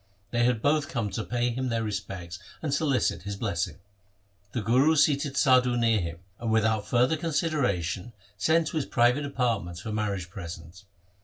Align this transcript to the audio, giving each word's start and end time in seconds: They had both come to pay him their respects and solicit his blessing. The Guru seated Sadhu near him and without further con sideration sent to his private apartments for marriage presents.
They 0.31 0.45
had 0.45 0.63
both 0.63 0.87
come 0.89 1.11
to 1.11 1.23
pay 1.23 1.51
him 1.51 1.69
their 1.69 1.83
respects 1.83 2.39
and 2.63 2.73
solicit 2.73 3.21
his 3.21 3.35
blessing. 3.35 3.77
The 4.51 4.63
Guru 4.63 4.95
seated 4.95 5.37
Sadhu 5.37 5.77
near 5.77 5.99
him 5.99 6.17
and 6.39 6.51
without 6.51 6.87
further 6.87 7.15
con 7.15 7.29
sideration 7.29 8.11
sent 8.35 8.69
to 8.69 8.77
his 8.77 8.87
private 8.87 9.25
apartments 9.25 9.79
for 9.81 9.91
marriage 9.91 10.31
presents. 10.31 10.85